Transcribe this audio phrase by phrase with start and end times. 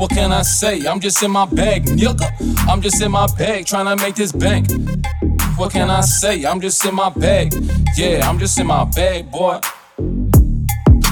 [0.00, 0.86] What can I say?
[0.86, 2.26] I'm just in my bag, nigga.
[2.68, 4.68] I'm just in my bag trying to make this bank.
[5.56, 6.44] What can I say?
[6.46, 7.54] I'm just in my bag.
[7.96, 9.60] Yeah, I'm just in my bag, boy.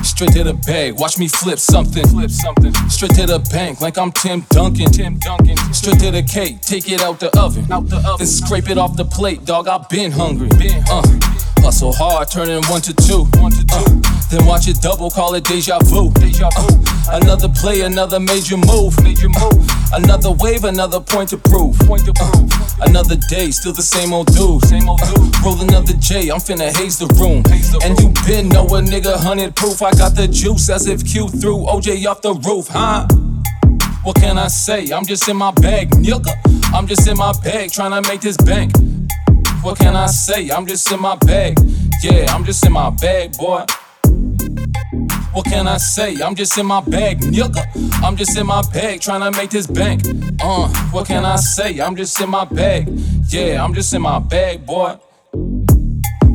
[0.02, 2.06] Straight to the bag, watch me flip something.
[2.08, 2.72] Flip something.
[2.88, 4.90] Straight to the bank, like I'm Tim Duncan.
[4.90, 5.56] Tim Duncan.
[5.78, 7.64] Straight to the cake, take it out the oven.
[7.70, 8.18] Out the oven.
[8.18, 9.68] Then scrape it off the plate, dog.
[9.68, 10.48] I've been hungry.
[10.58, 11.06] Been uh,
[11.62, 13.30] hustle hard, turning one to two.
[13.38, 13.86] One to two.
[13.86, 16.10] Uh, then watch it double, call it deja vu.
[16.18, 16.66] Deja vu.
[17.06, 18.92] Uh, Another play, another major move.
[19.04, 19.62] Major move.
[19.94, 21.78] Another wave, another point to prove.
[21.86, 22.50] Point to prove.
[22.82, 24.64] Uh, another day, still the same old dude.
[24.66, 25.30] Same old dude.
[25.46, 27.44] Roll another J, I'm finna haze the room.
[27.46, 28.12] Haze the and room.
[28.18, 29.80] you been know a nigga hundred proof.
[29.80, 33.06] I got the juice as if Q threw OJ off the roof, huh?
[34.04, 34.90] What can I say?
[34.90, 36.32] I'm just in my bag, nigga.
[36.72, 38.72] I'm just in my bag trying to make this bank.
[39.62, 40.50] What can I say?
[40.50, 41.58] I'm just in my bag.
[42.02, 43.64] Yeah, I'm just in my bag, boy.
[45.32, 46.20] What can I say?
[46.20, 48.02] I'm just in my bag, nigga.
[48.02, 50.02] I'm just in my bag trying to make this bank.
[50.40, 51.78] Uh, what can I say?
[51.80, 52.88] I'm just in my bag.
[53.28, 54.96] Yeah, I'm just in my bag, boy.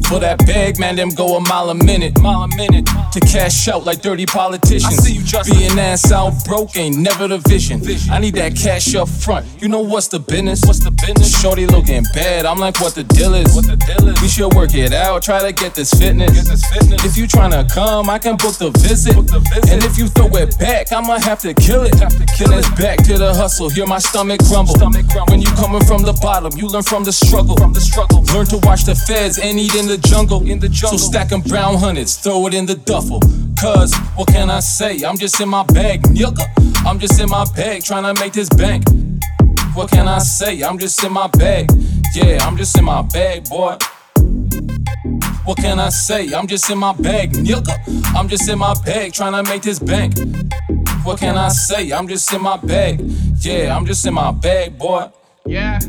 [0.09, 3.67] For that bag, man, them go a mile a minute, mile a minute to cash
[3.67, 4.99] out like dirty politicians.
[4.99, 7.81] I see you just being ass out broke ain't never the vision.
[8.11, 9.45] I need that cash up front.
[9.61, 10.61] You know what's the business?
[10.65, 11.39] What's the business?
[11.41, 12.45] Shorty looking bad.
[12.45, 13.55] I'm like, what the deal is?
[13.55, 14.21] What the deal is?
[14.21, 15.23] We should work it out.
[15.23, 16.31] Try to get this fitness.
[16.31, 17.03] Get this fitness.
[17.03, 19.15] If you tryna come, I can book the visit.
[19.15, 19.71] Book the visit.
[19.71, 21.95] And if you throw it back, I'ma have to kill it.
[21.95, 23.69] Have to kill then it's back to the hustle.
[23.69, 24.75] Hear my stomach grumble.
[24.75, 25.33] Stomach grumble.
[25.33, 27.57] When you coming from the bottom, you learn from the struggle.
[27.57, 28.21] From the struggle.
[28.33, 30.41] Learn to watch the feds and eat in the jungle.
[30.49, 30.97] In the jungle.
[30.97, 33.21] So stack 'em brown hundreds, throw it in the duffel.
[33.59, 35.03] Cause what can I say?
[35.03, 36.45] I'm just in my bag, nigga.
[36.85, 38.83] I'm just in my bag trying to make this bank.
[39.73, 40.61] What can I say?
[40.61, 41.71] I'm just in my bag.
[42.13, 43.77] Yeah, I'm just in my bag, boy.
[45.45, 46.33] What can I say?
[46.33, 47.75] I'm just in my bag, nigga.
[48.15, 50.13] I'm just in my bag trying to make this bank.
[51.03, 51.91] What can I say?
[51.91, 53.01] I'm just in my bag.
[53.39, 55.09] Yeah, I'm just in my bag, boy.
[55.45, 55.79] Yeah.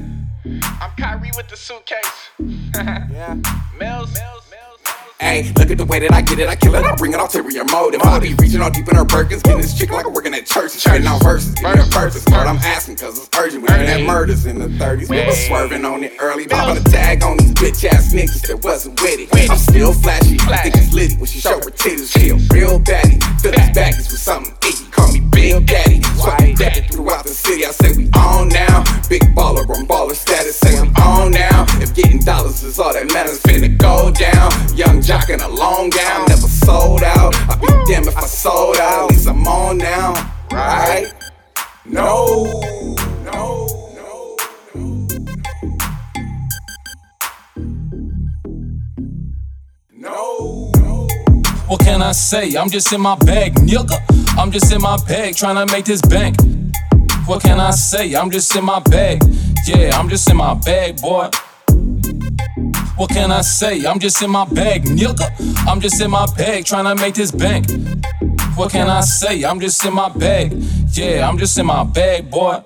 [0.80, 2.30] I'm Kyrie with the suitcase.
[2.74, 3.34] Yeah.
[3.78, 4.12] Mills.
[4.14, 4.44] Mills.
[5.20, 7.18] Hey, look at the way that I get it, I kill it, I bring it
[7.18, 8.02] ulterior motive.
[8.02, 10.44] I be reaching all deep in her Birkins, getting this chick like I'm working at
[10.44, 12.24] church, spitting out verses, getting her purpose.
[12.24, 15.84] But I'm asking cause it's urgent, we had murders in the 30s, we was swerving
[15.86, 19.50] on it early, popping a tag on these bitch ass niggas that wasn't with it.
[19.50, 22.78] I'm still flashy, I think it's litty when she show her titties, she a real
[22.78, 23.22] baddie.
[23.40, 24.20] Fill his baggies with
[32.74, 34.50] is all that matters, finna go down.
[34.76, 37.34] Young jock in a long gown, never sold out.
[37.48, 40.12] I'd be damned if I sold out, at least I'm on now,
[40.50, 41.12] right?
[41.84, 42.44] No,
[43.22, 43.68] no.
[43.94, 44.36] no,
[44.74, 45.06] no.
[49.92, 51.08] No.
[51.68, 52.56] What can I say?
[52.56, 53.98] I'm just in my bag, nigga.
[54.36, 56.36] I'm just in my bag trying to make this bank.
[57.26, 58.14] What can I say?
[58.14, 59.22] I'm just in my bag.
[59.66, 61.30] Yeah, I'm just in my bag, boy.
[62.96, 63.84] What can I say?
[63.84, 65.28] I'm just in my bag, nigga.
[65.66, 67.66] I'm just in my bag trying to make this bank.
[68.54, 69.44] What can I say?
[69.44, 70.52] I'm just in my bag.
[70.92, 72.62] Yeah, I'm just in my bag, boy.